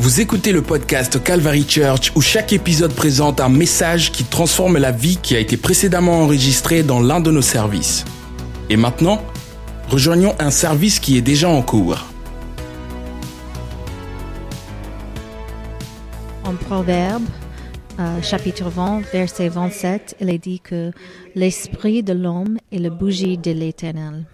[0.00, 4.92] Vous écoutez le podcast Calvary Church où chaque épisode présente un message qui transforme la
[4.92, 8.06] vie qui a été précédemment enregistrée dans l'un de nos services.
[8.70, 9.22] Et maintenant,
[9.90, 12.06] rejoignons un service qui est déjà en cours.
[16.44, 17.24] En Proverbe,
[17.98, 20.92] euh, chapitre 20, verset 27, il est dit que
[21.34, 24.24] l'esprit de l'homme est le bougie de l'Éternel.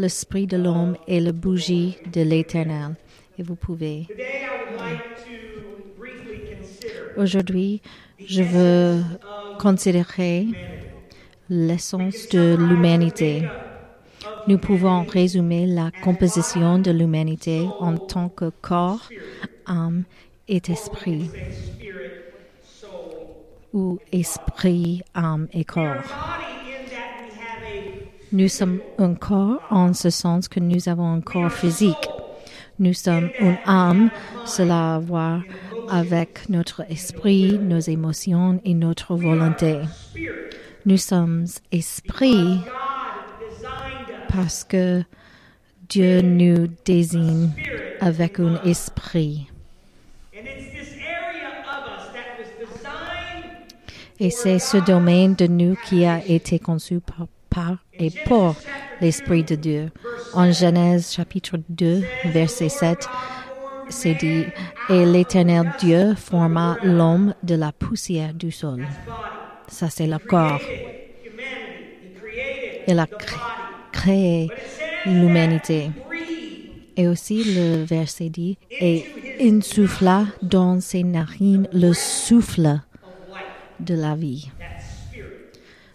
[0.00, 2.94] L'esprit de l'homme est le bougie de l'Éternel.
[3.38, 4.06] Et vous pouvez.
[7.18, 7.82] Aujourd'hui,
[8.18, 9.02] je veux
[9.58, 10.46] considérer
[11.50, 13.42] l'essence de l'humanité.
[14.48, 19.06] Nous pouvons résumer la composition de l'humanité en tant que corps,
[19.66, 20.04] âme
[20.48, 21.30] et esprit,
[23.74, 26.49] ou esprit, âme et corps.
[28.32, 32.08] Nous sommes un corps en ce sens que nous avons un corps physique.
[32.78, 34.10] Nous sommes une âme,
[34.46, 35.42] cela a à voir
[35.90, 39.80] avec notre esprit, nos émotions et notre volonté.
[40.86, 42.60] Nous sommes esprit
[44.32, 45.02] parce que
[45.88, 47.50] Dieu nous désigne
[48.00, 49.48] avec un esprit.
[54.20, 58.56] Et c'est ce domaine de nous qui a été conçu par, par et pour
[59.00, 59.90] l'Esprit de Dieu.
[60.32, 63.08] En Genèse chapitre 2, verset 7,
[63.88, 64.44] c'est dit,
[64.88, 68.86] Et l'Éternel Dieu forma l'homme de la poussière du sol.
[69.68, 70.60] Ça, c'est le corps.
[72.88, 73.06] Il a
[73.92, 74.48] créé
[75.06, 75.90] l'humanité.
[76.96, 79.04] Et aussi le verset dit, et
[79.40, 82.80] insouffla dans ses narines le souffle
[83.78, 84.50] de la vie.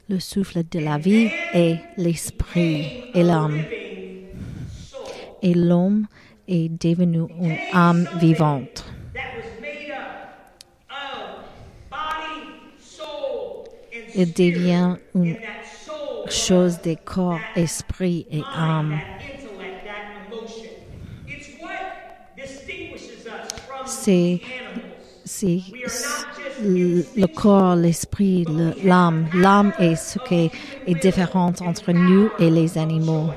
[0.08, 3.64] Le souffle de la vie est l'esprit et l'âme.
[5.42, 6.06] Et l'homme
[6.48, 8.86] est devenu une âme vivante.
[14.14, 15.38] Il devient une
[16.30, 18.99] chose des corps, esprit et âme.
[23.95, 24.39] C'est
[26.64, 28.45] le corps, l'esprit,
[28.83, 29.27] l'âme.
[29.33, 30.52] L'âme est ce qui
[30.88, 33.30] est différent entre nous et les animaux.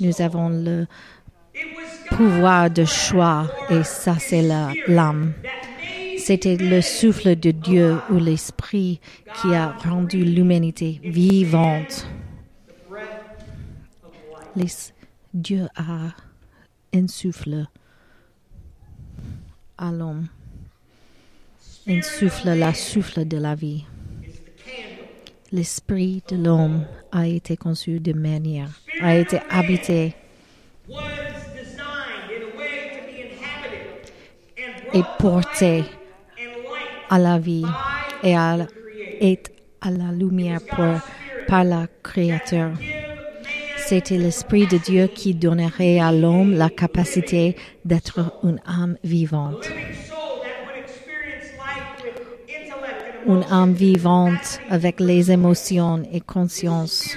[0.00, 0.86] Nous avons le
[2.08, 4.42] pouvoir de choix et ça c'est
[4.88, 5.32] l'âme.
[6.18, 9.00] C'était le souffle de Dieu ou l'esprit
[9.40, 12.06] qui a rendu l'humanité vivante.
[15.34, 16.10] Dieu a
[16.94, 17.66] un souffle
[19.78, 20.28] à l'homme.
[21.88, 23.84] Un souffle, la souffle de la vie.
[25.50, 28.68] L'esprit de l'homme a été conçu de manière,
[29.00, 30.14] a été habité
[34.94, 35.84] et porté
[37.10, 37.66] à la vie
[38.22, 38.52] et à,
[39.80, 40.60] à la lumière
[41.48, 42.72] par la Créateur.
[43.86, 49.68] C'était l'Esprit de Dieu qui donnerait à l'homme la capacité d'être une âme vivante.
[53.26, 57.16] Une âme vivante avec les émotions et conscience.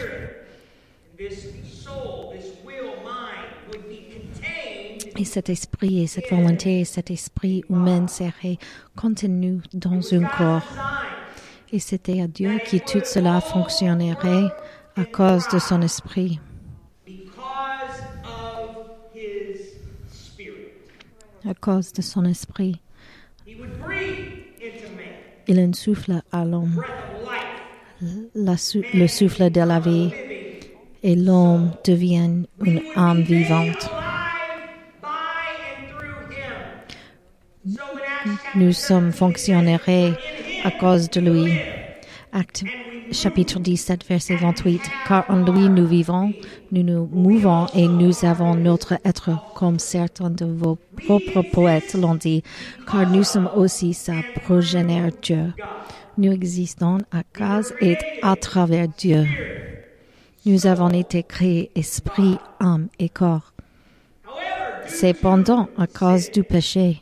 [5.17, 8.57] Et cet esprit et cette volonté et cet esprit humain seraient
[8.95, 10.67] contenus dans un corps.
[11.71, 14.49] Et c'était à Dieu que tout cela fonctionnerait
[14.95, 16.39] à cause de son esprit.
[21.47, 22.81] À cause de son esprit.
[25.47, 26.81] Il insouffle à l'homme
[28.35, 30.11] le souffle de la vie
[31.03, 33.89] et l'homme devient une âme vivante.
[38.55, 39.77] Nous sommes fonctionnés
[40.63, 41.53] à cause de lui.
[43.11, 44.81] Chapitre 17, verset 28.
[45.07, 46.33] Car en lui nous vivons,
[46.71, 52.15] nous nous mouvons et nous avons notre être, comme certains de vos propres poètes l'ont
[52.15, 52.43] dit,
[52.89, 55.53] car nous sommes aussi sa progéniture.
[56.17, 59.25] Nous existons à cause et à travers Dieu.
[60.45, 63.53] Nous avons été créés esprit, âme et corps.
[64.87, 67.01] Cependant, à cause du péché,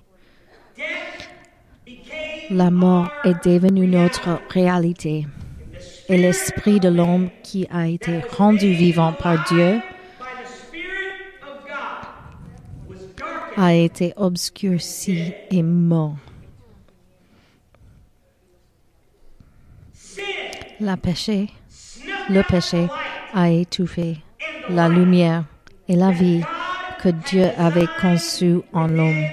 [2.49, 5.27] la mort est devenue notre réalité
[6.09, 9.79] et l'esprit de l'homme qui a été rendu vivant par Dieu
[13.55, 16.15] a été obscurci et mort.
[20.79, 21.49] La péché,
[22.29, 22.87] le péché
[23.33, 24.17] a étouffé
[24.69, 25.45] la lumière
[25.87, 26.41] et la vie
[27.01, 29.23] que Dieu avait conçu en l'homme.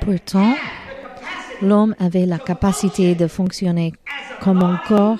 [0.00, 0.54] Pourtant,
[1.62, 3.92] l'homme avait la capacité de fonctionner
[4.40, 5.18] comme un corps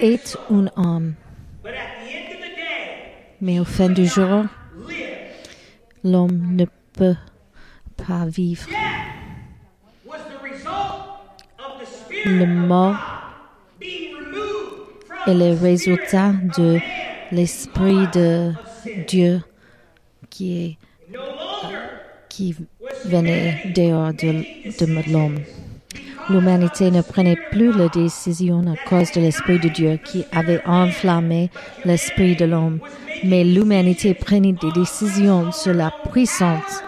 [0.00, 0.18] et
[0.50, 1.14] une âme.
[3.40, 4.44] Mais au fin du jour,
[6.02, 7.16] l'homme ne peut
[7.96, 8.68] pas vivre.
[12.26, 12.96] Le mort
[15.26, 16.78] est le résultat de
[17.32, 18.52] l'esprit de
[19.06, 19.42] Dieu
[20.30, 20.78] qui est
[22.34, 22.56] qui
[23.04, 24.42] venait dehors de,
[24.80, 25.38] de l'homme.
[26.30, 31.50] L'humanité ne prenait plus la décision à cause de l'Esprit de Dieu qui avait enflammé
[31.84, 32.80] l'Esprit de l'homme,
[33.24, 36.82] mais l'humanité prenait des décisions sur la puissance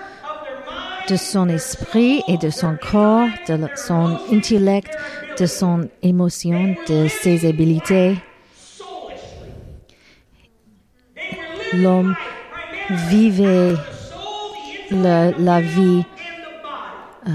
[1.09, 4.97] de son esprit et de son corps, de son intellect,
[5.39, 8.17] de son émotion, de ses habiletés.
[11.75, 12.15] L'homme
[13.09, 13.75] vivait
[14.91, 16.05] la, la vie
[17.29, 17.33] euh,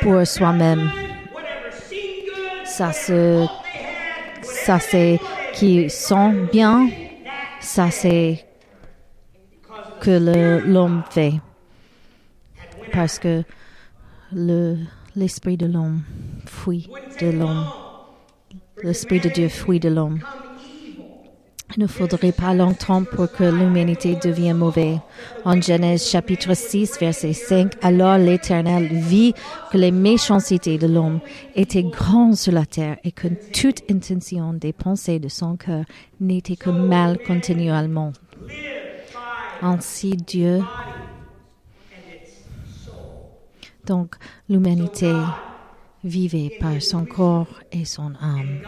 [0.00, 0.90] pour soi-même.
[2.78, 3.44] Ça c'est
[4.40, 5.18] ça c'est
[5.52, 6.88] qui sent bien,
[7.58, 8.46] ça c'est
[10.00, 11.32] que l'homme fait.
[12.92, 13.42] Parce que
[14.32, 14.76] le,
[15.16, 16.02] l'esprit de l'homme
[16.46, 16.88] fuit
[17.20, 17.66] de l'homme.
[18.84, 20.20] L'esprit de Dieu fuit de l'homme.
[21.76, 24.98] Il ne faudrait pas longtemps pour que l'humanité devienne mauvaise.
[25.44, 29.34] En Genèse chapitre 6, verset 5, alors l'Éternel vit
[29.70, 31.20] que les méchancetés de l'homme
[31.54, 35.84] étaient grandes sur la terre et que toute intention des pensées de son cœur
[36.20, 38.12] n'était que mal continuellement.
[39.60, 40.60] Ainsi Dieu.
[43.86, 44.16] Donc
[44.48, 45.12] l'humanité
[46.02, 48.62] vivait par son corps et son âme.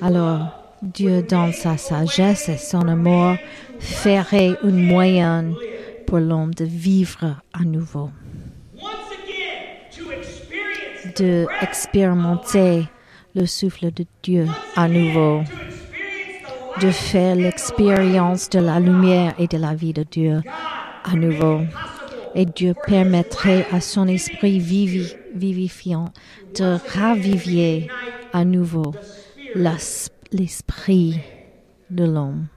[0.00, 3.36] Alors, Dieu, dans sa sagesse et son amour,
[3.78, 5.54] ferait une moyenne
[6.06, 8.10] pour l'homme de vivre à nouveau,
[11.16, 12.84] de expérimenter
[13.34, 15.42] le souffle de Dieu à nouveau,
[16.80, 20.42] de faire l'expérience de la lumière et de la vie de Dieu
[21.04, 21.60] à nouveau.
[22.34, 26.06] Et Dieu permettrait à son esprit vivifiant
[26.58, 27.88] de ravivier
[28.32, 28.92] à nouveau
[29.54, 29.78] la
[30.34, 31.20] l'esprit
[31.90, 32.48] de l'homme.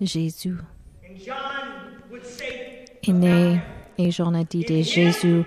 [0.00, 0.56] Jésus
[3.02, 3.60] est né
[3.98, 5.42] et Jean a dit de Jésus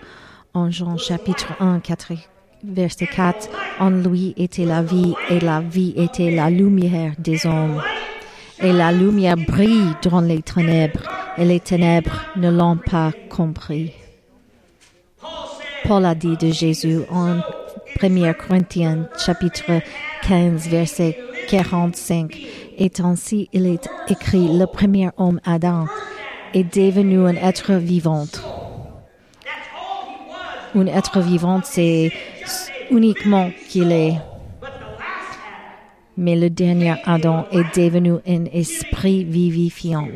[0.53, 2.13] en Jean chapitre 1, 4,
[2.63, 7.81] verset 4, en lui était la vie et la vie était la lumière des hommes.
[8.59, 11.01] Et la lumière brille dans les ténèbres
[11.37, 13.93] et les ténèbres ne l'ont pas compris.
[15.83, 17.39] Paul a dit de Jésus en
[18.01, 19.81] 1 Corinthiens chapitre
[20.23, 21.17] 15 verset
[21.47, 22.35] 45
[22.77, 25.85] et ainsi il est écrit le premier homme Adam
[26.53, 28.25] est devenu un être vivant.
[30.75, 32.11] Un être vivant c'est
[32.89, 34.15] uniquement qu'il est.
[36.17, 40.07] Mais le dernier Adam est devenu un esprit vivifiant.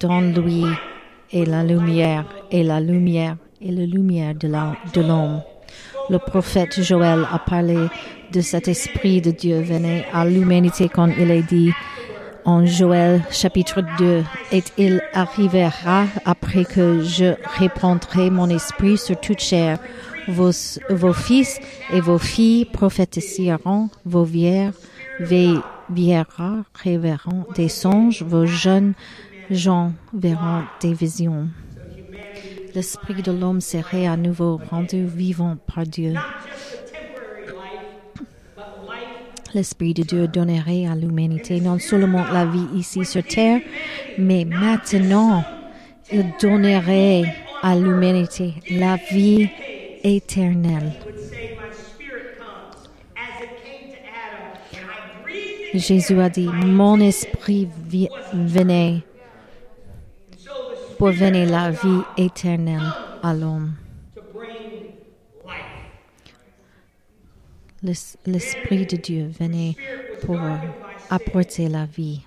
[0.00, 0.64] dans lui
[1.32, 4.48] est la lumière et la lumière est la lumière de
[5.00, 5.42] l'homme.
[6.10, 7.78] Le prophète Joël a parlé
[8.32, 11.72] de cet esprit de Dieu venait à l'humanité quand il est dit
[12.44, 19.40] en Joël chapitre 2 et il arrivera après que je répandrai mon esprit sur toute
[19.40, 19.78] chair.
[20.28, 21.58] Vos, vos fils
[21.92, 24.74] et vos filles prophétiseront, vos vierges
[25.20, 28.94] verront, révéreront des songes, vos jeunes
[29.50, 31.48] Jean verra des visions.
[32.74, 36.14] L'esprit de l'homme serait à nouveau rendu vivant par Dieu.
[39.52, 43.60] L'Esprit de Dieu donnerait à l'humanité non seulement la vie ici sur terre,
[44.16, 45.44] mais maintenant,
[46.10, 47.24] il donnerait
[47.62, 49.50] à l'humanité la vie
[50.02, 50.92] éternelle.
[55.74, 57.68] Jésus a dit, mon esprit
[58.32, 59.02] venait
[60.98, 62.92] pour venir la vie éternelle
[63.22, 63.74] à l'homme.
[67.82, 69.74] L'Esprit de Dieu venait
[70.24, 70.38] pour
[71.10, 72.20] apporter la vie.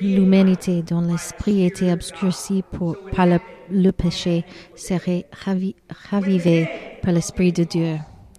[0.00, 2.62] L'humanité dont l'esprit était obscurci
[3.14, 3.26] par
[3.70, 4.44] le, péché
[4.76, 5.26] serait
[6.10, 6.68] ravivée
[7.02, 7.96] par l'Esprit de Dieu.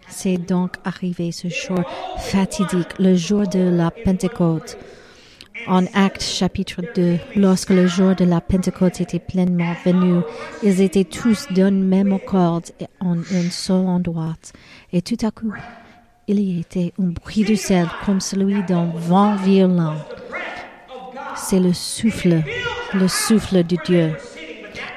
[0.08, 1.82] C'est donc arrivé ce jour
[2.18, 4.78] fatidique, le jour de la Pentecôte
[5.68, 10.22] En Actes chapitre 2, lorsque le jour de la Pentecôte était pleinement venu,
[10.64, 14.36] ils étaient tous d'un même accord et en un seul endroit.
[14.94, 15.54] Et tout à coup,
[16.28, 19.96] il y était un bruit de ciel comme celui d'un vent violent.
[21.42, 22.44] C'est le souffle,
[22.94, 24.12] le souffle de Dieu.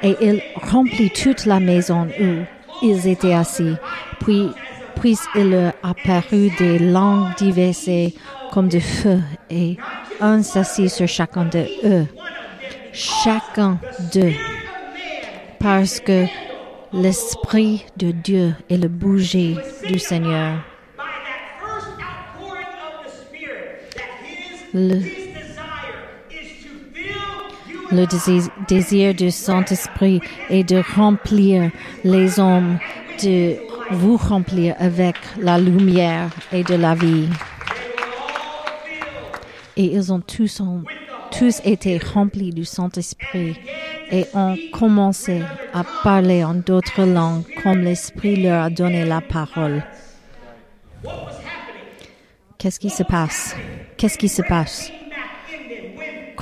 [0.03, 2.45] Et il remplit toute la maison où
[2.83, 3.75] ils étaient assis.
[4.21, 4.49] Puis,
[5.01, 8.13] puis il leur apparut des langues diverses
[8.51, 9.77] comme de feu et
[10.21, 12.07] un s'assit sur chacun de eux.
[12.93, 13.79] Chacun
[14.13, 14.35] d'eux.
[15.59, 16.27] Parce que
[16.93, 19.57] l'Esprit de Dieu est le bouger
[19.89, 20.59] du Seigneur.
[24.75, 25.22] Le,
[27.93, 28.07] le
[28.67, 31.71] désir, du Saint-Esprit est de remplir
[32.05, 32.79] les hommes,
[33.23, 33.57] de
[33.91, 37.29] vous remplir avec la lumière et de la vie.
[39.77, 40.83] Et ils ont tous, ont,
[41.31, 43.57] tous été remplis du Saint-Esprit
[44.11, 49.83] et ont commencé à parler en d'autres langues comme l'Esprit leur a donné la parole.
[52.59, 53.57] Qu'est-ce qui se passe?
[53.97, 54.93] Qu'est-ce qui se passe?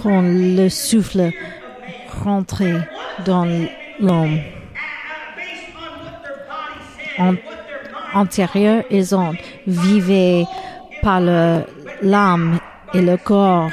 [0.03, 1.31] Quand le souffle
[2.25, 2.89] rentrait
[3.25, 3.47] dans
[4.01, 4.39] l'homme?
[7.19, 7.35] En,
[8.15, 9.35] antérieur, ils ont
[9.67, 10.45] vivé
[11.03, 12.59] par l'âme
[12.95, 13.71] et le corps,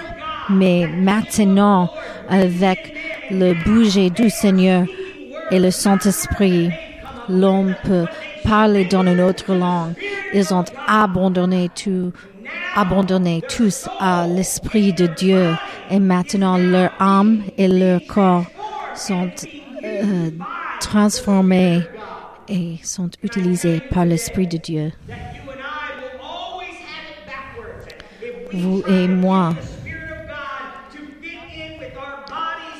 [0.49, 1.89] mais maintenant,
[2.29, 2.93] avec
[3.31, 4.85] le bouger du Seigneur
[5.51, 6.69] et le Saint-Esprit,
[7.29, 8.05] l'homme peut
[8.43, 9.93] parler dans une autre langue.
[10.33, 12.11] Ils ont abandonné tout,
[12.75, 15.55] abandonné tous à l'Esprit de Dieu
[15.89, 18.45] et maintenant leur âme et leur corps
[18.95, 19.29] sont
[19.83, 20.31] euh,
[20.79, 21.81] transformés
[22.47, 24.91] et sont utilisés par l'Esprit de Dieu.
[28.53, 29.53] Vous et moi,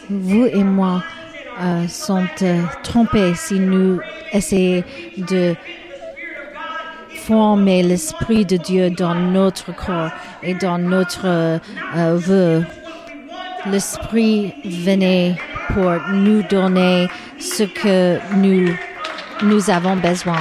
[0.10, 1.04] vous et moi
[1.60, 4.00] euh, sont euh, trompés si nous
[4.32, 4.84] essayons
[5.18, 5.56] de
[7.28, 12.62] former l'Esprit de Dieu dans notre corps et dans notre euh.
[13.66, 15.36] L'Esprit venait
[15.74, 18.74] pour nous donner ce que nous,
[19.44, 20.40] nous avons besoin.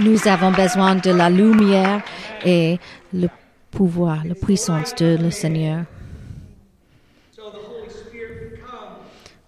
[0.00, 2.00] Nous avons besoin de la lumière
[2.44, 2.78] et
[3.12, 3.28] le
[3.72, 5.84] pouvoir, la puissance de le Seigneur.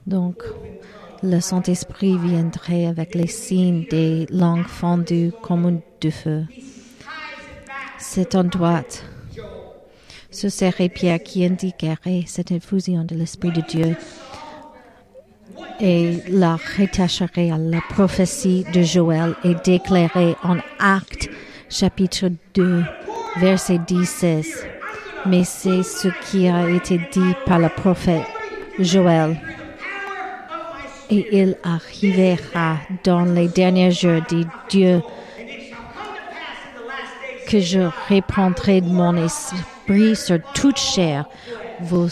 [0.07, 0.43] Donc,
[1.25, 6.45] le Saint-Esprit viendrait avec les signes des langues fendues comme du feu.
[7.99, 9.05] C'est en droite.
[10.31, 13.97] Ce serait Pierre qui indiquerait cette infusion de l'Esprit de Dieu
[15.81, 21.31] et la rattacherait à la prophétie de Joël et déclarer en Acte
[21.71, 22.83] chapitre 2,
[23.39, 24.67] verset 16.
[25.25, 28.27] Mais c'est ce qui a été dit par le prophète
[28.79, 29.41] Joël.
[31.11, 35.03] Et il arrivera dans les derniers jours, dit Dieu,
[37.49, 41.27] que je répandrai de mon esprit sur toute chair.
[41.81, 42.09] Vos,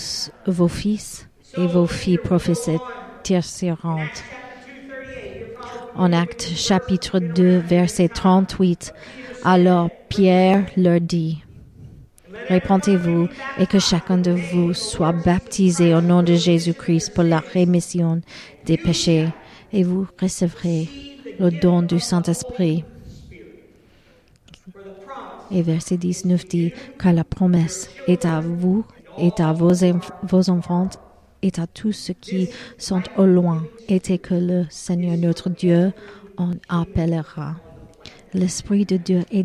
[0.47, 4.07] vos fils et vos filles prophétisseront.
[5.95, 8.93] En Acte chapitre 2, verset 38,
[9.45, 11.43] alors Pierre leur dit,
[12.49, 18.21] Répentez-vous et que chacun de vous soit baptisé au nom de Jésus-Christ pour la rémission
[18.67, 19.29] des péchés
[19.73, 20.89] et vous recevrez
[21.39, 22.85] le don du Saint-Esprit.
[25.51, 28.85] Et verset 19 dit, car la promesse est à vous,
[29.19, 30.89] est à vos, enfants,
[31.43, 35.93] et à tous ceux qui sont au loin, et que le Seigneur notre Dieu
[36.39, 37.57] en appellera.
[38.35, 39.45] L'Esprit de Dieu est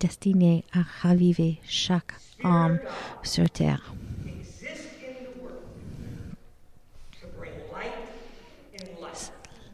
[0.00, 2.78] destiné, à raviver chaque âme
[3.22, 3.92] sur terre.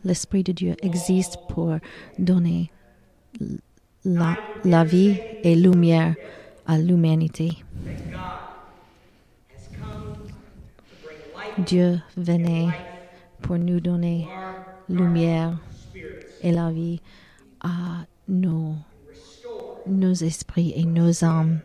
[0.05, 1.77] L'Esprit de Dieu existe pour
[2.19, 2.71] donner
[4.05, 6.17] la, la vie et lumière
[6.67, 7.53] à l'humanité.
[11.59, 12.69] Dieu venait
[13.41, 14.27] pour nous donner
[14.89, 15.57] lumière
[16.43, 17.01] et la vie
[17.61, 18.75] à nos,
[20.23, 21.61] esprits et nos âmes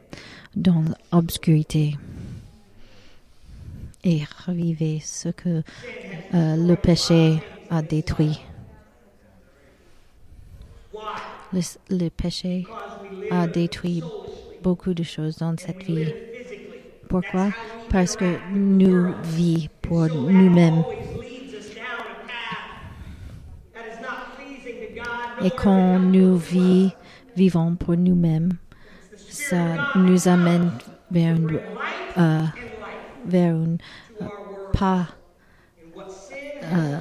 [0.56, 1.98] dans l'obscurité
[4.04, 5.62] et reviver ce que
[6.34, 8.42] euh, le péché a détruit.
[11.54, 12.66] Le, péché
[13.30, 14.02] a détruit
[14.64, 16.14] beaucoup de choses dans cette vie.
[17.10, 17.50] Pourquoi?
[17.90, 20.84] Parce que nous vivons pour nous-mêmes.
[25.44, 26.38] Et quand nous
[27.36, 28.52] vivons pour nous-mêmes,
[29.16, 30.72] ça nous amène
[31.10, 31.60] vers une,
[32.18, 32.42] euh,
[33.26, 33.78] vers euh,
[34.74, 35.08] pas
[36.74, 37.00] euh,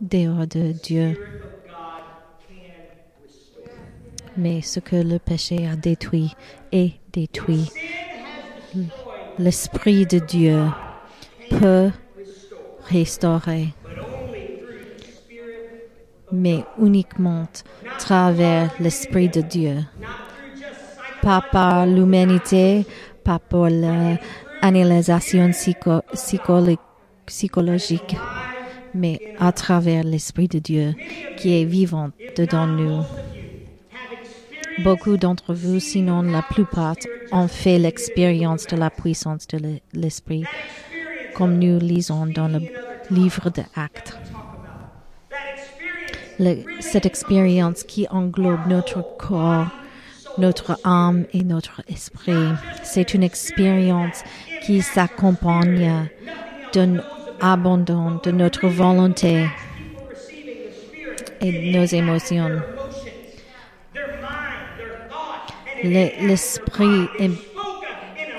[0.00, 1.18] dehors de Dieu.
[4.36, 6.34] Mais ce que le péché a détruit
[6.70, 7.70] est détruit.
[9.38, 10.64] L'Esprit de Dieu
[11.50, 11.90] peut
[12.84, 13.74] restaurer,
[16.32, 17.46] mais uniquement
[17.98, 19.76] travers l'Esprit de Dieu.
[21.22, 22.86] Pas par l'humanité,
[23.24, 26.76] pas par l'analysation psycho psycholo
[27.26, 28.16] psychologique,
[28.94, 30.94] mais à travers l'Esprit de Dieu
[31.36, 33.02] qui est vivant dedans nous.
[34.84, 36.96] Beaucoup d'entre vous, sinon la plupart,
[37.32, 40.44] ont fait l'expérience de la puissance de l'Esprit,
[41.34, 42.60] comme nous lisons dans le
[43.10, 44.16] livre des Actes.
[46.80, 49.66] Cette expérience qui englobe notre corps,
[50.38, 52.32] notre âme et notre esprit,
[52.84, 54.22] c'est une expérience
[54.62, 56.08] qui s'accompagne
[56.72, 56.98] d'un
[57.40, 59.46] abandon de notre volonté
[61.40, 62.60] et de nos émotions.
[65.82, 67.34] Le- L'esprit im-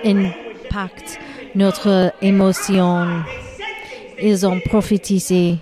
[0.06, 1.20] impacte
[1.56, 3.24] notre émotion.
[4.22, 5.58] Ils ont prophétisé.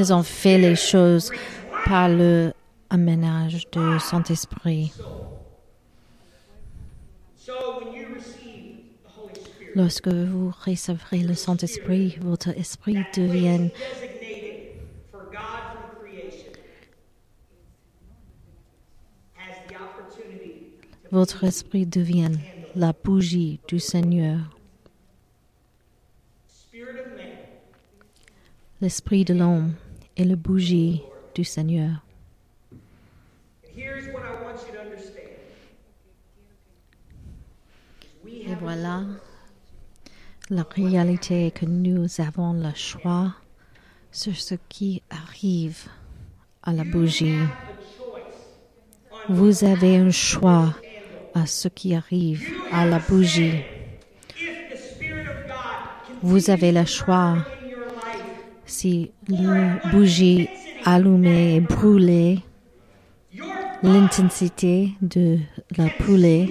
[0.00, 1.32] Ils ont fait les choses
[1.84, 2.52] par le
[2.88, 4.92] aménage de Saint-Esprit.
[9.74, 13.70] Lorsque vous recevrez le Saint-Esprit, votre esprit devient
[21.10, 22.38] votre esprit devient
[22.76, 24.38] la bougie du Seigneur.
[28.80, 29.74] L'esprit de l'homme
[30.18, 31.02] est la bougie
[31.34, 32.02] du Seigneur.
[33.62, 35.28] and here's what I want you to understand
[38.24, 39.02] we Et voilà,
[40.50, 43.32] la réalité est que nous avons le choix
[44.10, 45.84] sur ce qui arrive
[46.62, 47.38] à la bougie.
[49.28, 50.74] Vous avez un choix
[51.34, 53.62] à ce qui arrive à la bougie.
[56.22, 57.36] Vous avez le choix
[58.68, 60.48] si la bougie
[60.84, 62.38] allumée et
[63.82, 65.38] l'intensité de
[65.76, 66.50] la brûlée,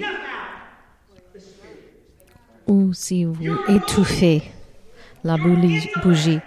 [2.66, 3.36] ou si vous
[3.68, 4.42] étouffez
[5.24, 5.36] la
[6.02, 6.40] bougie.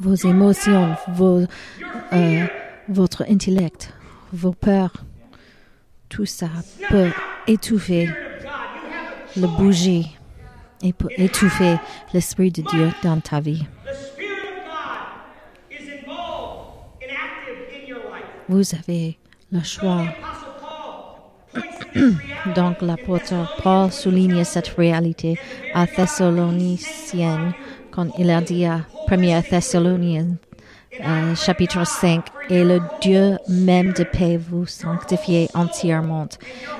[0.00, 0.94] Vos émotions,
[2.12, 2.46] euh,
[2.88, 3.92] votre intellect,
[4.32, 4.92] vos peurs,
[6.08, 6.48] tout ça
[6.88, 7.10] peut
[7.46, 8.08] étouffer
[9.36, 10.16] la bougie
[10.82, 11.76] et peut étouffer
[12.12, 13.64] l'Esprit de Dieu dans ta vie.
[18.48, 19.18] Vous avez
[19.50, 20.04] le choix.
[22.54, 25.38] Donc l'apôtre Paul souligne cette réalité
[25.74, 27.54] à Thessaloniciens
[27.90, 30.36] quand il a dit à 1 Thessaloniens
[31.04, 36.28] euh, chapitre 5 et le Dieu même de paix vous sanctifie entièrement.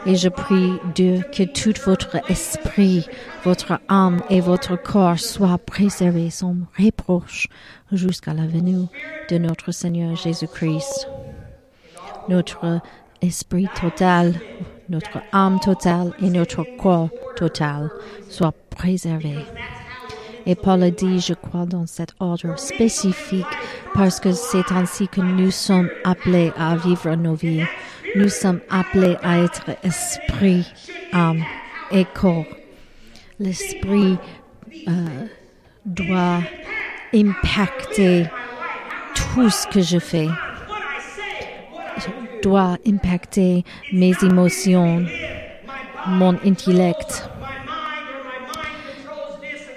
[0.06, 3.06] Et je prie Dieu que tout votre esprit,
[3.44, 7.48] votre âme et votre corps soient préservés sans reproche
[7.92, 8.86] jusqu'à la venue
[9.30, 11.08] de notre Seigneur Jésus-Christ
[12.28, 12.80] notre
[13.22, 14.34] esprit total,
[14.88, 17.90] notre âme totale et notre corps total
[18.28, 19.44] soient préservés.
[20.48, 23.44] Et Paul a dit, je crois, dans cet ordre spécifique,
[23.94, 27.64] parce que c'est ainsi que nous sommes appelés à vivre nos vies.
[28.14, 30.64] Nous sommes appelés à être esprit,
[31.12, 31.42] âme
[31.90, 32.46] et corps.
[33.40, 34.16] L'esprit
[34.88, 35.26] euh,
[35.84, 36.40] doit
[37.12, 38.26] impacter
[39.14, 40.28] tout ce que je fais
[42.42, 45.04] doit impacter mes émotions,
[46.06, 47.28] mon intellect.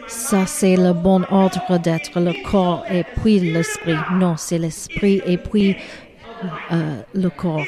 [0.07, 3.97] Ça, c'est le bon ordre d'être le corps et puis l'esprit.
[4.13, 5.75] Non, c'est l'esprit et puis
[6.71, 7.65] euh, le corps.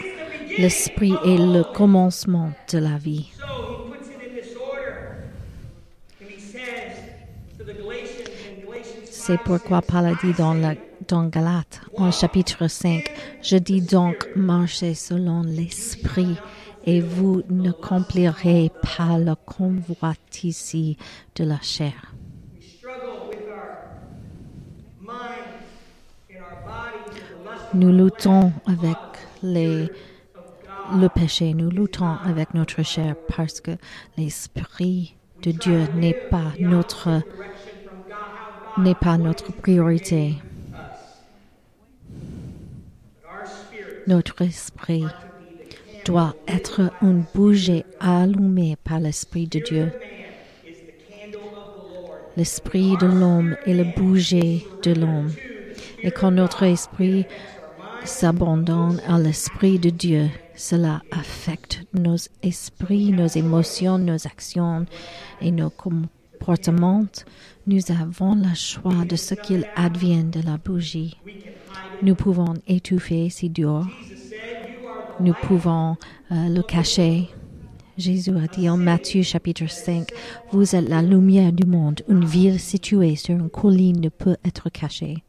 [0.57, 3.31] L'esprit est le commencement de la vie.
[9.09, 10.73] C'est pourquoi Paul dit dans, la,
[11.11, 13.03] dans Galates, en chapitre 5,
[13.43, 16.37] Je dis donc, marchez selon l'esprit,
[16.85, 20.95] et vous n'accomplirez pas le convoitise
[21.35, 22.13] de la chair.
[27.73, 28.97] Nous luttons avec
[29.43, 29.89] les,
[30.95, 33.71] le péché, nous luttons avec notre chair parce que
[34.17, 37.21] l'esprit de Dieu n'est pas notre
[38.77, 40.37] n'est pas notre priorité.
[44.07, 45.05] Notre esprit
[46.05, 49.91] doit être une bougie allumée par l'Esprit de Dieu.
[52.37, 55.31] L'Esprit de l'homme est le bougie de l'homme.
[56.01, 57.25] Et quand notre esprit
[58.03, 64.85] s'abandonne à l'Esprit de Dieu, cela affecte nos esprits, nos émotions, nos actions
[65.41, 66.20] et nos comportements.
[67.67, 71.17] Nous avons le choix de ce qu'il advienne de la bougie.
[72.01, 73.87] Nous pouvons étouffer si dur.
[75.19, 75.97] Nous pouvons
[76.31, 77.29] euh, le cacher.
[77.97, 80.09] Jésus a dit en Matthieu chapitre 5,
[80.51, 82.01] Vous êtes la lumière du monde.
[82.07, 85.23] Une ville située sur une colline ne peut être cachée.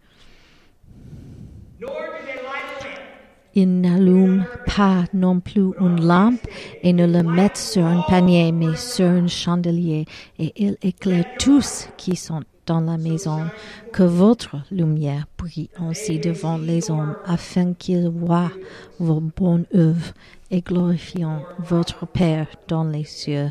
[3.54, 6.40] Ils n'allument pas non plus une lampe
[6.82, 10.06] et ne le mettent sur un panier, mais sur un chandelier,
[10.38, 13.44] et il éclaire tous qui sont dans la maison.
[13.92, 18.52] Que votre lumière brille ainsi devant les hommes, afin qu'ils voient
[18.98, 20.12] vos bonnes œuvres
[20.50, 21.24] et glorifient
[21.58, 23.50] votre Père dans les cieux.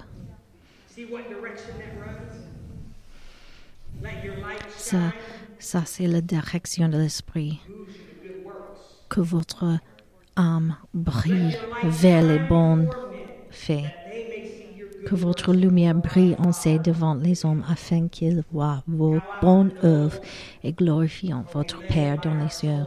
[4.77, 5.13] Ça,
[5.59, 7.59] ça c'est la direction de l'esprit.
[9.09, 9.77] Que votre
[10.35, 12.89] âme brille vers les bons
[13.49, 13.85] faits.
[15.05, 20.19] Que votre lumière brille ainsi devant les hommes afin qu'ils voient vos bonnes œuvres
[20.63, 22.85] et glorifient votre Père dans les cieux.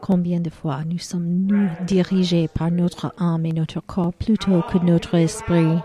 [0.00, 4.78] Combien de fois nous sommes nous dirigés par notre âme et notre corps plutôt que
[4.78, 5.78] notre esprit?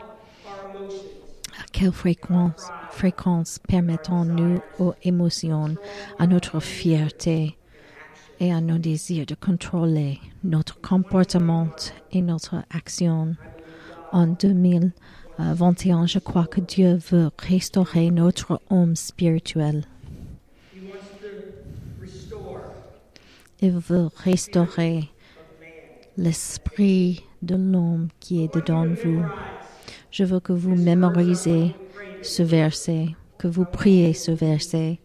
[1.60, 5.76] À quelle fréquence, fréquence permettons-nous aux émotions,
[6.18, 7.59] à notre fierté?
[8.40, 11.68] Et à nos désirs de contrôler notre comportement
[12.12, 13.36] et notre action?
[14.12, 19.86] En 2021, je crois que Dieu veut restaurer notre homme spirituel.
[23.62, 25.10] Il veut restaurer
[26.18, 29.24] l'esprit de l'homme qui est dedans vous.
[30.12, 31.76] Je veux que vous mémorisez
[32.22, 35.00] ce verset, que vous priez ce verset,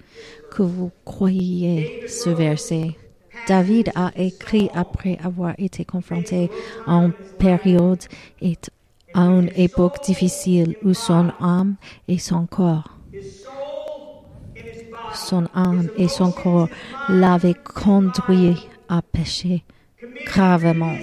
[0.51, 2.97] que vous croyez ce verset.
[3.49, 6.51] David a écrit après avoir été confronté
[6.87, 8.03] à une période
[8.41, 8.57] et
[9.15, 11.77] à une époque difficile où son âme
[12.09, 12.95] et son corps
[15.15, 16.69] son âme et son corps
[17.09, 19.65] l'avaient conduit à pécher
[20.27, 20.97] gravement.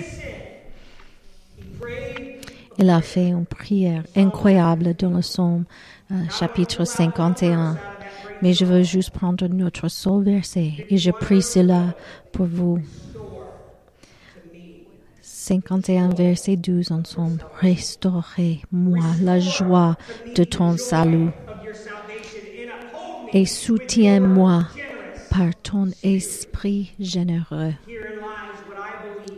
[2.77, 5.65] Il a fait une prière incroyable dans le psaume
[6.11, 7.77] euh, chapitre 51.
[8.41, 11.93] Mais je veux juste prendre notre seul verset et je prie cela
[12.31, 12.79] pour vous.
[15.21, 17.43] 51 verset 12 ensemble.
[17.59, 19.95] Restaurez-moi la joie
[20.35, 21.29] de ton salut
[23.33, 24.65] et soutiens-moi
[25.29, 27.73] par ton esprit généreux.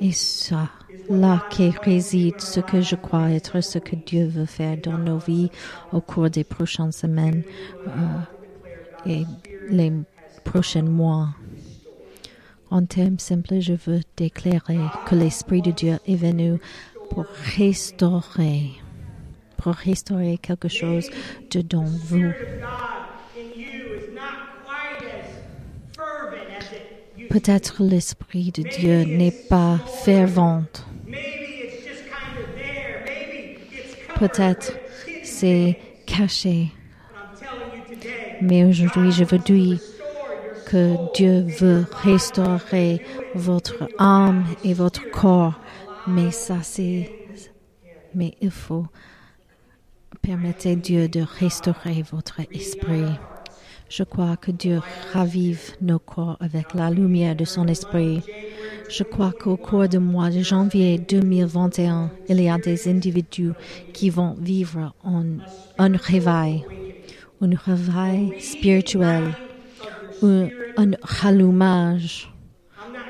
[0.02, 0.70] Et ça,
[1.10, 5.18] là qui réside ce que je crois être ce que Dieu veut faire dans nos
[5.18, 5.50] vies
[5.92, 7.44] au cours des prochaines semaines
[7.88, 7.92] euh,
[9.06, 9.26] et
[9.70, 9.92] les
[10.44, 11.30] prochains mois.
[12.70, 16.60] En termes simples, je veux déclarer que l'Esprit de Dieu est venu
[17.10, 18.72] pour restaurer,
[19.58, 21.10] pour restaurer quelque chose
[21.52, 22.32] de dans vous.
[27.30, 30.64] Peut-être l'Esprit de Dieu n'est pas fervent.
[34.16, 34.74] Peut-être
[35.24, 36.72] c'est caché.
[38.44, 39.80] Mais aujourd'hui, je restore your
[40.66, 43.02] que Dieu veut restaurer
[43.36, 45.60] votre âme et votre corps.
[46.08, 47.10] Mais ça, c'est...
[48.14, 48.86] Mais il faut
[50.22, 53.18] permettre Dieu de restaurer votre esprit.
[53.90, 54.82] Je crois que Dieu
[55.14, 58.22] ravive nos corps avec la lumière de son esprit.
[58.90, 63.54] Je crois qu'au cours du mois de janvier 2021, il y a des individus
[63.94, 65.24] qui vont vivre en
[65.78, 66.66] un réveil,
[67.44, 69.34] un réveil spirituel,
[70.22, 72.34] un, un rallumage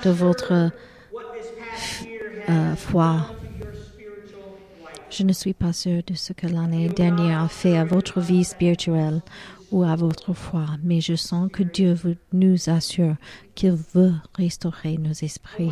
[0.03, 0.71] de votre
[2.49, 3.27] euh, foi.
[5.09, 8.43] Je ne suis pas sûre de ce que l'année dernière a fait à votre vie
[8.43, 9.21] spirituelle
[9.71, 11.95] ou à votre foi, mais je sens que Dieu
[12.31, 13.15] nous assure
[13.53, 15.71] qu'il veut restaurer nos esprits.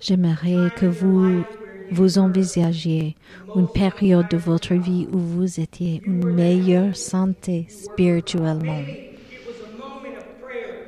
[0.00, 1.44] J'aimerais que vous
[1.90, 3.16] vous envisagiez
[3.54, 8.82] une période de votre vie où vous étiez une meilleure santé spirituellement.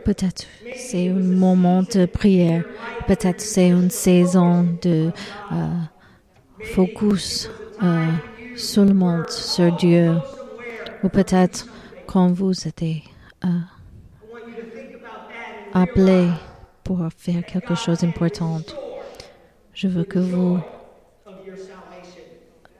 [0.04, 2.64] Peut-être c'est un moment de prière,
[3.06, 5.10] peut-être c'est une saison de
[5.52, 5.54] euh,
[6.74, 7.50] focus
[7.82, 8.10] euh,
[8.56, 10.14] seulement sur Dieu,
[11.02, 11.66] ou peut-être
[12.06, 13.48] quand vous êtes euh,
[15.74, 16.28] appelé
[16.82, 18.60] pour faire quelque chose d'important.
[19.74, 20.58] Je veux que vous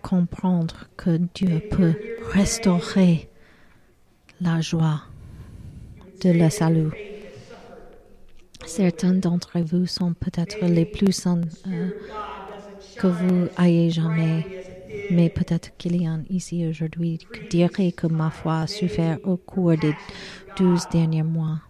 [0.09, 1.95] comprendre que Dieu peut
[2.33, 3.29] restaurer
[4.41, 5.03] la joie
[6.23, 6.93] de le salut.
[8.65, 11.91] Certains d'entre vous sont peut-être les plus saints euh,
[12.97, 14.47] que vous ayez jamais,
[15.11, 19.19] mais peut-être qu'il y en a ici aujourd'hui qui diraient que ma foi a souffert
[19.25, 19.95] au cours des
[20.57, 21.61] douze derniers mois.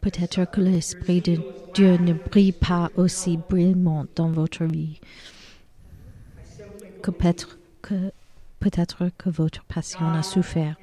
[0.00, 1.38] Peut-être que l'Esprit de
[1.74, 4.98] Dieu ne brille pas aussi brillamment dans votre vie.
[7.02, 7.58] Que peut-être
[8.60, 10.76] peut-être que votre passion a souffert.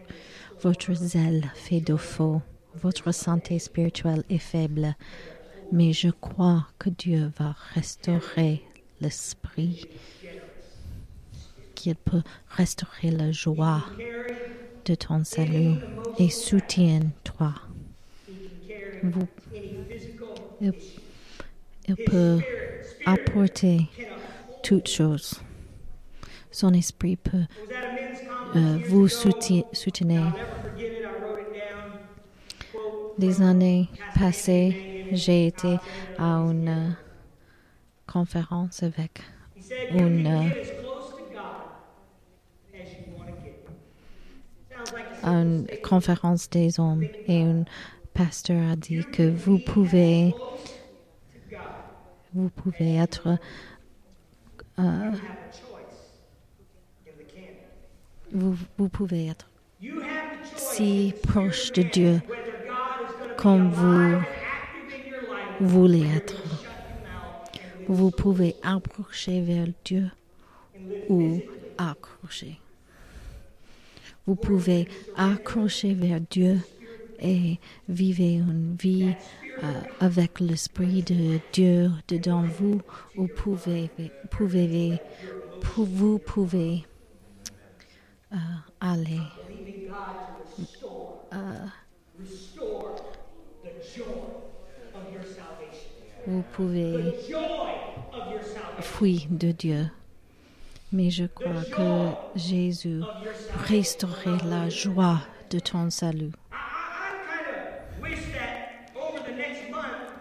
[0.61, 2.41] Votre zèle fait défaut.
[2.75, 4.95] Votre santé spirituelle est faible.
[5.71, 8.63] Mais je crois que Dieu va restaurer
[9.01, 9.87] l'esprit,
[11.75, 13.85] qu'il peut restaurer la joie
[14.85, 15.75] de ton salut
[16.17, 16.29] et
[20.61, 20.73] il,
[21.87, 22.39] il peut
[23.05, 23.87] apporter
[24.63, 25.39] toutes choses.
[26.51, 27.45] Son esprit peut
[28.55, 29.65] euh, vous soutenir.
[33.17, 35.77] Des années passées, j'ai été
[36.17, 36.95] à une
[38.07, 39.21] conférence avec
[39.93, 40.51] une
[45.83, 47.65] conférence des hommes et un
[48.13, 50.33] pasteur a dit que vous pouvez,
[52.33, 53.37] vous pouvez être
[54.79, 55.11] euh,
[58.31, 59.49] vous, vous pouvez être
[60.55, 62.21] si proche de Dieu
[63.37, 64.19] comme vous
[65.61, 66.35] voulez être.
[67.87, 70.09] Vous pouvez approcher vers Dieu
[71.09, 71.39] ou
[71.77, 72.59] accrocher.
[74.27, 76.59] Vous pouvez accrocher vers Dieu
[77.21, 79.13] et vivre une vie
[79.63, 82.79] euh, avec l'Esprit de Dieu dedans vous,
[83.17, 83.89] ou pouvez,
[84.29, 84.99] pouvez,
[85.61, 86.85] pou- vous pouvez
[88.33, 88.37] euh,
[88.79, 89.19] aller
[96.27, 97.13] vous pouvez
[98.81, 99.85] fuir de Dieu.
[100.91, 103.01] Mais je crois que Jésus
[103.67, 106.31] restaurer la joie de ton salut.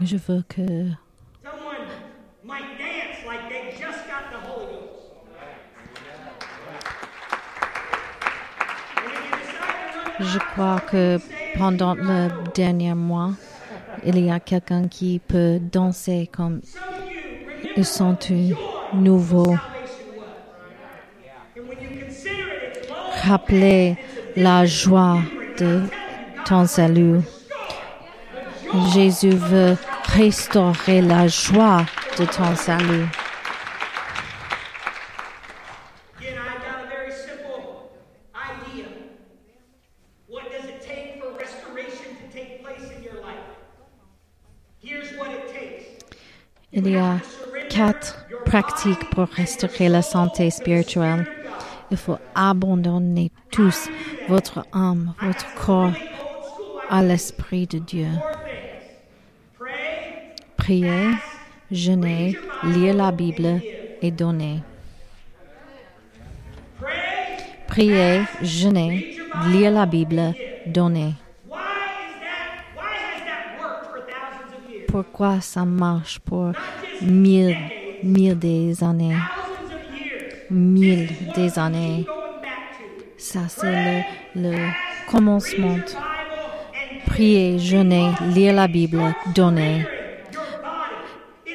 [0.00, 0.88] Je veux que
[10.20, 11.18] Je crois que
[11.56, 13.30] pendant le dernier mois,
[14.04, 16.60] il y a quelqu'un qui peut danser comme
[17.76, 19.44] ils sont un nouveau.
[19.44, 20.26] salvation was.
[21.56, 23.96] And when you consider it, it's long Rappeler
[24.36, 25.20] la joie
[25.58, 25.82] de
[26.44, 27.20] ton salut.
[28.92, 31.84] Jésus veut restaurer la joie
[32.18, 33.06] de ton salut.
[49.10, 51.26] Pour restaurer la santé spirituelle.
[51.90, 53.88] Il faut abandonner tous
[54.28, 55.92] votre âme, votre corps
[56.88, 58.08] à l'Esprit de Dieu.
[60.56, 61.10] Prier,
[61.70, 63.60] jeûner, lire la Bible
[64.00, 64.62] et donner.
[67.66, 69.16] Prier, jeûner,
[69.48, 70.34] lire la Bible,
[70.66, 71.14] donner.
[74.88, 76.52] Pourquoi ça marche pour
[77.02, 77.56] mille,
[78.02, 79.16] mille des années,
[80.50, 82.06] mille des années.
[83.16, 84.04] Ça, c'est
[84.36, 84.56] le, le
[85.10, 85.76] commencement.
[87.06, 89.02] Prier, jeûner, lire la Bible,
[89.34, 89.86] donner.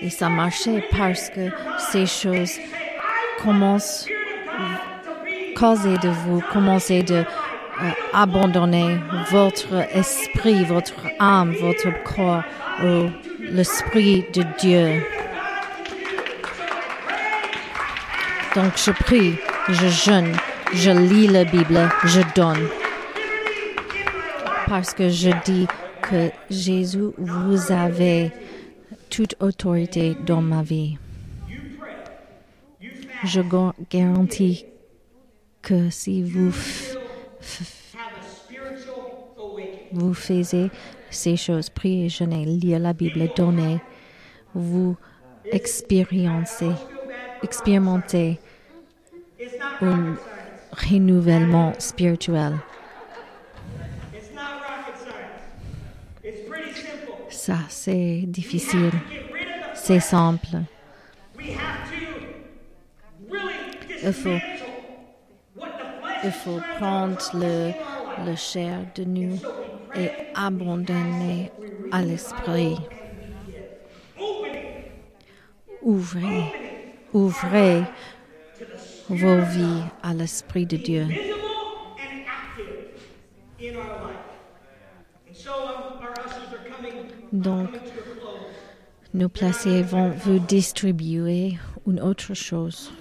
[0.01, 1.49] Et ça marchait parce que
[1.91, 2.57] ces choses
[3.41, 4.07] commencent
[5.55, 8.97] causer de vous, commencez de euh, abandonner
[9.31, 12.43] votre esprit, votre âme, votre corps
[12.83, 13.07] au
[13.39, 15.03] l'esprit de Dieu.
[18.55, 19.33] Donc je prie,
[19.69, 20.31] je jeûne,
[20.73, 22.67] je lis la Bible, je donne.
[24.67, 25.67] Parce que je dis
[26.01, 28.31] que Jésus, vous avez
[29.09, 30.97] toute autorité dans ma vie.
[33.23, 34.65] Je ga- garantis
[35.61, 36.51] que si vous,
[39.91, 40.69] vous faisiez
[41.09, 43.79] ces choses, prier, jeûner, lire la Bible, donner,
[44.53, 44.95] vous
[45.51, 46.71] expériencez,
[47.43, 48.13] not
[49.81, 50.15] un
[50.71, 52.53] renouvellement spirituel.
[57.29, 58.91] Ça, c'est difficile.
[59.75, 60.63] C'est simple.
[64.05, 64.39] Il faut
[66.23, 67.71] il faut prendre le,
[68.25, 69.37] le chair de nous
[69.95, 71.51] et abandonner
[71.91, 72.77] à l'esprit.
[75.81, 76.62] Ouvrez,
[77.13, 77.83] ouvrez
[79.09, 81.07] vos vies à l'esprit de Dieu.
[87.31, 87.69] Donc,
[89.13, 92.91] nos placés vont vous distribuer une autre chose.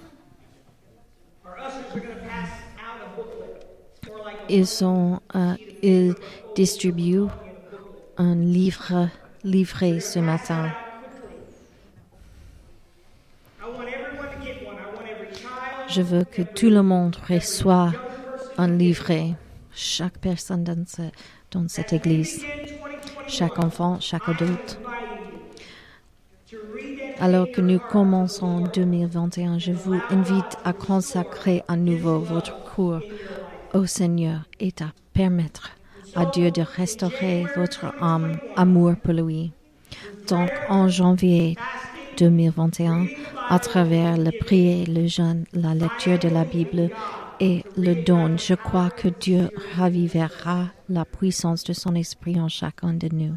[4.49, 6.15] Ils, sont, euh, ils
[6.55, 7.29] distribuent
[8.17, 9.09] un livre
[9.43, 10.71] livré ce matin.
[15.93, 17.93] Je veux que tout le monde reçoive
[18.57, 19.33] un livret,
[19.73, 21.01] chaque personne dans, ce-
[21.51, 24.79] dans cette église, in 2021, chaque enfant, chaque adulte.
[27.19, 32.99] Alors que nous commençons en 2021, je vous invite à consacrer à nouveau votre cours
[33.73, 35.71] au Seigneur et à permettre
[36.15, 39.51] à Dieu de restaurer votre âme, amour pour lui.
[40.27, 41.55] Donc, en janvier
[42.17, 43.07] 2021,
[43.49, 46.89] à travers le prier, le jeûne, la lecture de la Bible
[47.39, 52.93] et le don, je crois que Dieu ravivera la puissance de son esprit en chacun
[52.93, 53.35] de nous.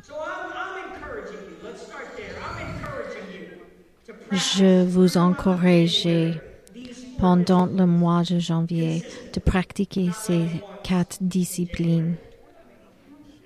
[4.32, 6.08] Je vous encourage
[7.18, 10.46] pendant le mois de janvier de pratiquer ces
[10.82, 12.16] quatre disciplines.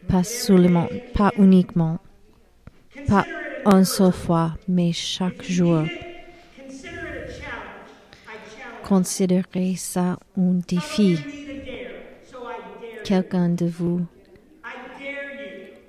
[0.08, 1.98] Pas seulement, pas uniquement,
[3.06, 3.24] pas
[3.66, 5.84] une seule fois, mais chaque jour.
[8.84, 11.18] Considérez ça un défi.
[13.04, 14.00] Quelqu'un de vous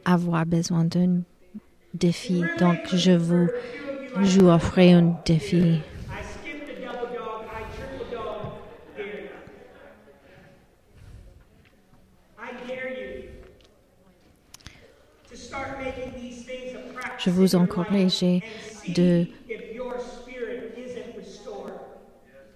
[0.06, 1.22] avoir besoin d'un
[1.94, 2.44] défi.
[2.60, 3.48] Donc, je vous,
[4.22, 5.80] je vous offre un défi.
[17.24, 18.22] Je vous encourage
[18.88, 19.28] de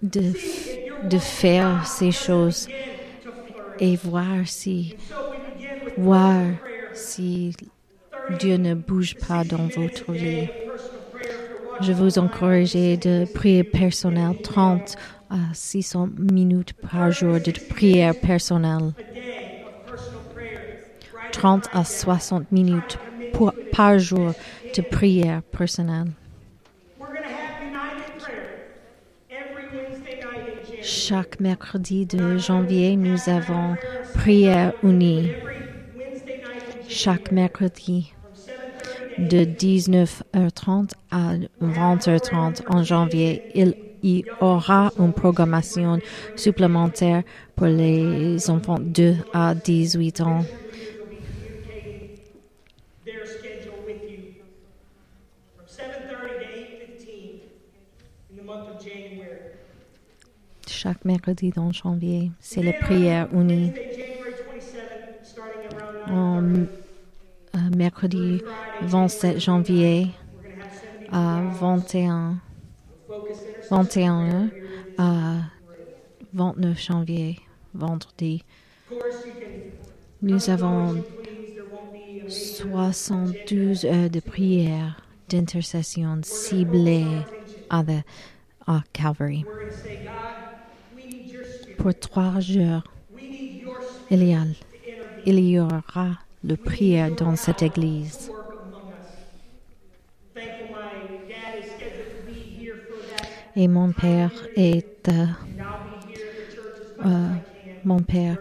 [0.01, 2.67] de, faire ces choses
[3.79, 4.95] et voir si,
[5.97, 6.41] voir
[6.93, 7.53] si
[8.39, 10.47] Dieu ne bouge pas dans votre vie.
[11.81, 14.95] Je vous encourage de prier personnel 30
[15.29, 18.93] à 600 minutes par jour de prière personnelle.
[18.97, 20.79] a day of personal prayer.
[21.13, 21.33] Right?
[21.33, 22.97] 30 à 60 minutes
[23.35, 24.33] pour- par jour
[24.75, 26.11] de prière personnelle.
[30.81, 33.75] Chaque mercredi de janvier, nous avons
[34.13, 35.29] prière unie.
[36.87, 45.99] Chaque mercredi from 7:30 de 19h30 à 20h30 en janvier, il y aura une programmation
[46.35, 47.23] supplémentaire
[47.55, 50.45] pour les enfants de 2 à 18 ans.
[60.85, 63.71] Chaque mercredi dans janvier, c'est la prière unie.
[63.73, 66.67] Wednesday, January 27th, starting around 9
[67.55, 68.41] En euh, mercredi
[68.83, 72.41] 27 janvier we're going to have 70 à 21,
[73.07, 73.77] focus intercession.
[73.77, 74.49] 21
[74.99, 75.37] à
[76.33, 77.39] 29 janvier,
[77.73, 78.43] vendredi.
[80.21, 87.07] Nous avons please there won't be a 72 heures de prière, d'intercession ciblée
[87.71, 87.83] à
[88.93, 89.45] Calvary.
[91.85, 92.81] Pour trois jours,
[94.09, 94.35] il y,
[95.27, 98.31] il y aura le prière dans cette église.
[103.55, 105.27] Et mon père est, euh,
[107.05, 107.29] euh,
[107.83, 108.39] mon père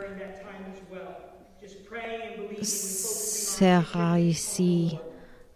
[2.62, 4.96] sera ici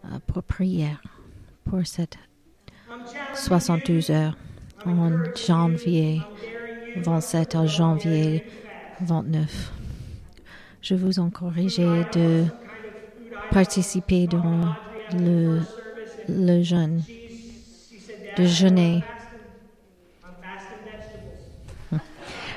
[0.05, 1.01] euh, pour prière
[1.65, 2.93] pour cette on.
[2.93, 4.37] I'm challenging 72 heures
[4.85, 6.21] en janvier
[7.03, 8.45] 27 à janvier
[9.01, 9.73] 29.
[10.83, 12.45] Je vous encourage de
[13.51, 14.75] participer dans
[15.13, 15.61] le,
[16.29, 17.03] le jeûne,
[18.37, 19.03] de jeûner.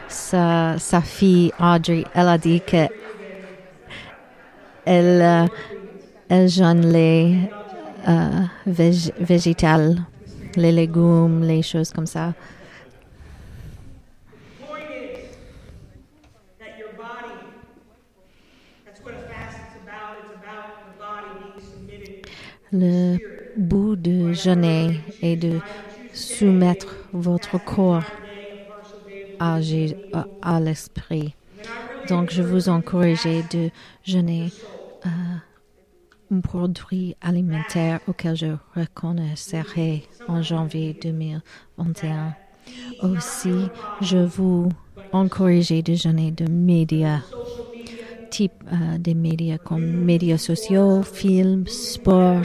[0.08, 2.88] Sa, sa fille Audrey, elle a dit que
[4.86, 5.46] elle, euh,
[6.30, 7.38] elle jeûne les
[8.08, 8.30] euh,
[8.68, 10.02] vég- végétales,
[10.58, 12.34] les légumes, les choses comme ça.
[22.74, 23.18] Le
[23.58, 25.60] bout de jeûner est de
[26.14, 28.04] soumettre votre corps
[29.40, 29.60] à
[30.60, 31.36] l'esprit.
[32.08, 33.70] Donc, je vous encourage de
[34.04, 34.52] jeûner
[35.06, 35.10] euh,
[36.32, 42.36] un produit alimentaire auquel je reconnaîtrai en janvier 2021.
[43.02, 43.68] Aussi,
[44.02, 44.70] je vous
[45.12, 47.22] encourage de jeûner de médias,
[48.32, 52.44] type euh, des médias comme médias sociaux, films, sport.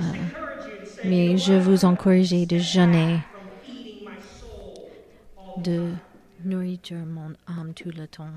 [0.00, 0.02] euh,
[1.02, 3.26] mais je vous encourage de jeûner
[5.56, 5.96] de
[6.44, 8.30] nourriture mon âme tout le temps.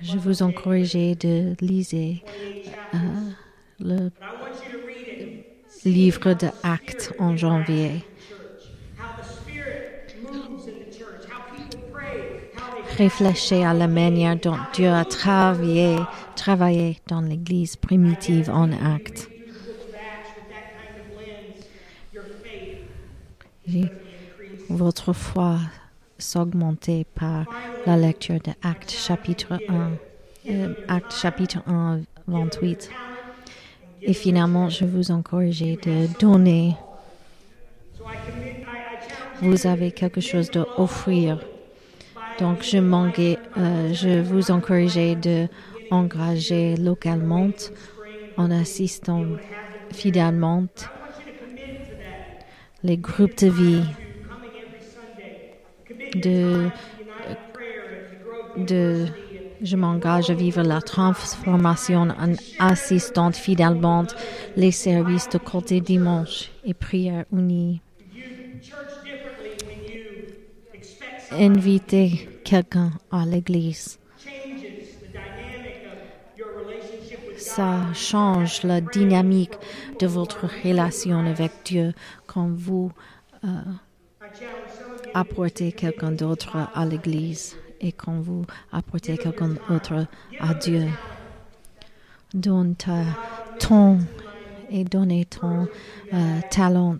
[0.00, 2.22] Je vous encourage de lire
[2.94, 3.30] euh,
[3.80, 4.10] le
[5.84, 8.04] livre de Actes en janvier.
[12.98, 15.98] Réfléchissez à la manière dont Dieu a travaillé,
[16.34, 19.28] travaillé dans l'Église primitive en increase.
[24.68, 25.58] Votre foi
[26.18, 27.44] s'augmenter par
[27.86, 29.92] la lecture de Actes chapitre 1,
[30.50, 32.90] euh, Actes chapitre 1, 28.
[34.02, 36.74] Et finalement, je vous encourage de donner.
[39.40, 41.38] Vous avez quelque chose à offrir.
[42.38, 45.48] Donc, je, euh, je vous encourage de
[45.90, 47.50] engager localement
[48.36, 49.26] en assistant
[49.92, 50.66] fidèlement
[52.82, 53.84] les groupes de vie
[56.14, 56.70] de,
[58.56, 59.06] de
[59.60, 64.06] je m'engage à vivre la transformation en assistant fidèlement
[64.56, 67.80] les services de côté dimanche et prière unie.
[71.32, 73.98] Inviter quelqu'un à l'église.
[77.36, 79.54] Ça change la dynamique
[80.00, 81.92] de votre relation avec Dieu
[82.26, 82.90] quand vous
[83.44, 83.48] euh,
[85.14, 90.06] apportez quelqu'un d'autre à l'église et quand vous apportez quelqu'un d'autre
[90.40, 90.86] à Dieu.
[92.34, 92.74] Donne
[93.58, 93.98] ton
[94.70, 95.68] et donnez ton
[96.12, 96.98] euh, talent.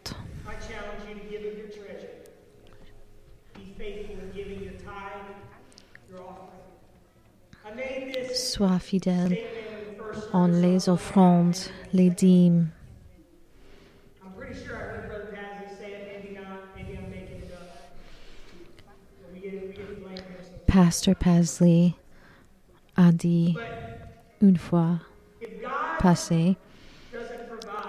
[19.32, 20.66] We get, we get blamed here sometimes.
[20.66, 21.95] Pasteur Pasley
[22.97, 23.57] a dit
[24.41, 25.01] une fois
[25.99, 26.57] passé,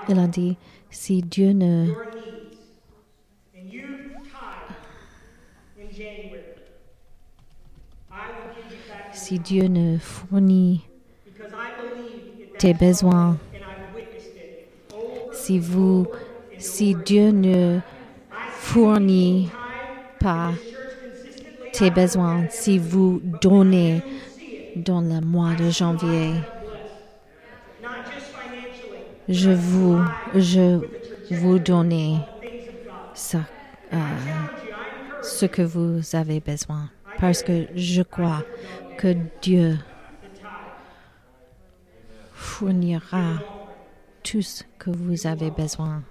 [0.07, 0.57] il a dit,
[0.89, 1.87] si Dieu ne
[9.29, 10.81] si Dieu ne fournit
[12.57, 13.37] tes besoins,
[15.31, 16.07] si vous,
[16.57, 17.79] si Dieu ne
[18.53, 19.51] fournit
[20.19, 20.51] pas
[21.73, 24.01] tes besoins, si vous donnez
[24.75, 26.31] dans le mois de janvier,
[29.27, 29.99] je vous,
[30.33, 30.79] je
[31.29, 32.21] vous donne
[33.13, 33.41] ça,
[33.93, 33.97] euh,
[35.21, 36.89] ce que vous avez besoin,
[37.19, 38.43] parce que je crois
[38.97, 39.77] que Dieu
[42.33, 43.39] fournira
[44.23, 46.03] tout ce que vous avez besoin.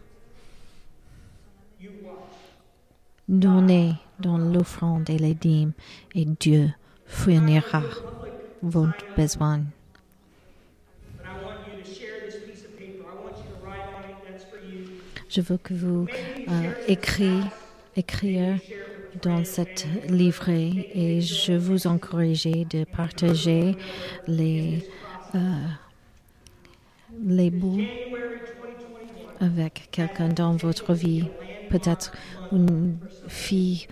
[3.28, 5.72] Donnez dans l'offrande et les dîmes
[6.14, 6.70] et Dieu
[7.06, 7.82] fournira
[8.62, 9.62] vos besoins.
[15.30, 16.06] Je veux que vous
[16.48, 17.44] euh, écrire
[19.22, 23.76] dans cette livret et je vous encourage de partager
[24.26, 24.84] les,
[25.34, 25.38] euh,
[27.24, 27.82] les bouts
[29.40, 31.24] avec quelqu'un dans votre vie.
[31.70, 32.12] Peut-être
[32.52, 32.96] une
[33.28, 33.86] fille,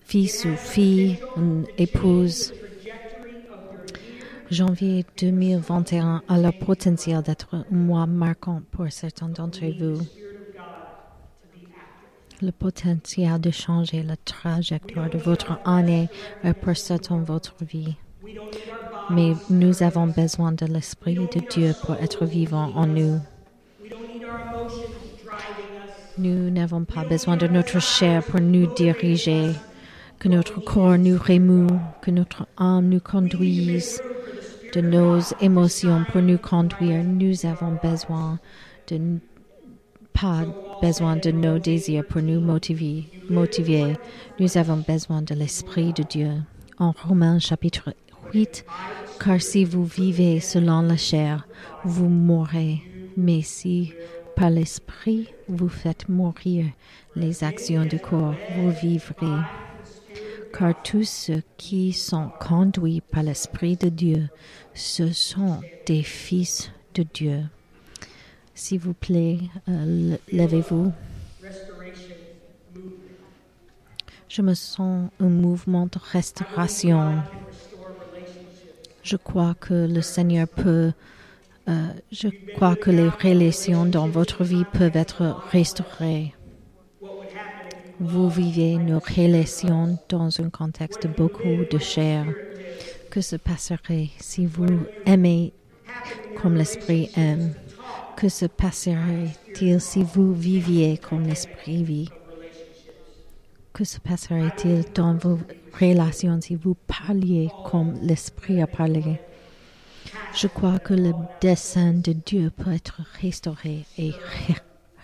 [0.00, 2.52] fils ou fille, une épouse.
[4.50, 10.00] Janvier 2021 a le potentiel d'être un mois marquant pour certains d'entre vous.
[12.42, 16.08] Le potentiel de changer la trajectoire de votre année
[16.42, 17.96] et pour certains votre vie.
[19.10, 23.20] Mais nous avons besoin de l'Esprit de Dieu pour être vivant en nous.
[26.16, 29.50] Nous n'avons pas besoin de notre chair pour nous diriger,
[30.18, 31.68] que notre corps nous remue,
[32.00, 34.00] que notre âme nous conduise,
[34.74, 37.04] de nos émotions pour nous conduire.
[37.04, 38.38] Nous avons besoin
[38.88, 39.18] de
[40.12, 40.44] pas
[40.82, 43.04] besoin de nos désirs pour nous motiver.
[44.38, 46.30] Nous avons besoin de l'Esprit de Dieu.
[46.78, 47.94] En Romains chapitre
[48.32, 48.64] 8,
[49.22, 51.46] car si vous vivez selon la chair,
[51.84, 52.82] vous mourrez.
[53.16, 53.92] Mais si
[54.36, 56.64] Par l'Esprit, vous faites mourir
[57.14, 59.42] les actions du corps, vous vivrez.
[60.56, 64.28] Car tous ceux qui sont conduits par l'Esprit de Dieu,
[64.72, 67.42] ce sont des fils de Dieu.
[68.60, 69.38] S'il vous plaît,
[69.70, 70.92] euh, levez-vous.
[74.28, 77.22] Je me sens un mouvement de restauration.
[79.02, 80.92] Je crois que le Seigneur peut,
[81.68, 86.34] euh, je crois que les relations dans votre vie peuvent être restaurées.
[87.98, 92.26] Vous vivez nos relations dans un contexte beaucoup de chair.
[93.10, 95.54] Que se passerait si vous aimez
[96.42, 97.54] comme l'Esprit aime?
[98.20, 102.10] Que se passerait-il si vous viviez comme l'Esprit vit?
[103.72, 105.38] Que se passerait-il dans vos
[105.80, 109.18] relations si vous parliez comme l'Esprit a parlé?
[110.34, 114.12] Je crois que le dessein de Dieu peut être restauré et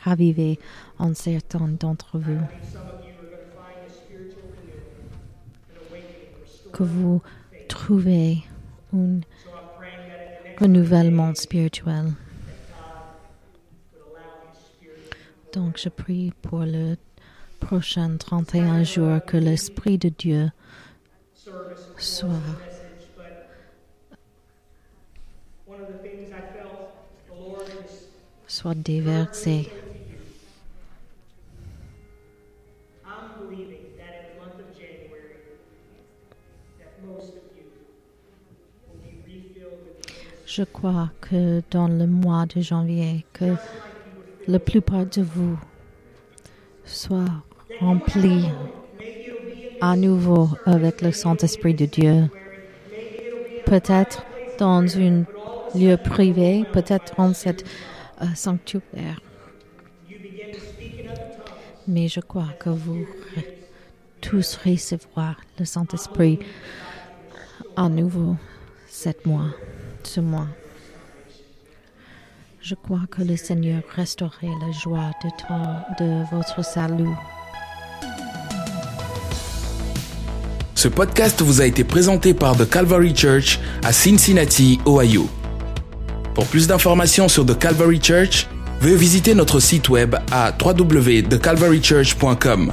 [0.05, 0.59] ravivé
[0.99, 2.41] en certains d'entre vous.
[6.71, 7.23] Que vous
[7.67, 8.45] trouvez
[8.95, 9.21] un
[10.61, 12.13] renouvellement spirituel.
[15.53, 16.97] Donc, je prie pour le
[17.61, 20.51] prochain 31 jours que l'Esprit de Dieu
[21.97, 22.31] soit
[28.47, 29.69] soit déversé.
[40.47, 43.57] Je crois que dans le mois de janvier, que
[44.49, 45.59] la plupart de vous
[46.85, 47.43] soit
[47.81, 48.47] remplis
[49.81, 52.31] à nouveau avec le Saint-Esprit de Dieu.
[53.65, 54.25] Peut-être
[54.59, 55.25] dans un
[55.75, 57.65] lieu privé, peut-être dans cette
[58.23, 59.21] euh, sanctuaire.
[61.89, 63.07] Mais je crois que vous
[64.21, 66.39] tous recevoir le Saint-Esprit
[67.77, 68.37] à nouveau
[68.89, 69.51] cette mois,
[70.03, 70.49] ce mois.
[72.69, 75.63] Je crois que le Seigneur restaurerait la joie de, ton,
[76.05, 77.15] de votre salut.
[80.75, 85.29] Ce podcast vous a été présenté par The Calvary Church à Cincinnati, Ohio.
[86.35, 88.49] Pour plus d'informations sur The Calvary Church,
[88.81, 92.73] veuillez visiter notre site web à www.thecalvarychurch.com.